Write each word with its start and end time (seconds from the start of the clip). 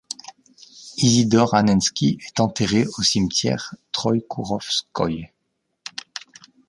Isidore 0.97 1.53
Annenski 1.53 2.17
est 2.25 2.39
enterré 2.39 2.87
au 2.97 3.03
cimetière 3.03 3.75
Troïekourovskoïe. 3.91 5.29